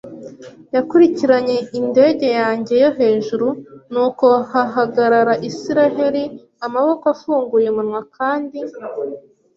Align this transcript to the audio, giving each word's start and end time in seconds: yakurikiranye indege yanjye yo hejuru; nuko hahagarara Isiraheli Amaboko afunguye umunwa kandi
yakurikiranye 0.75 1.57
indege 1.79 2.27
yanjye 2.39 2.73
yo 2.83 2.91
hejuru; 2.99 3.47
nuko 3.91 4.27
hahagarara 4.51 5.33
Isiraheli 5.49 6.23
Amaboko 6.65 7.03
afunguye 7.15 7.67
umunwa 7.69 8.01
kandi 8.17 8.59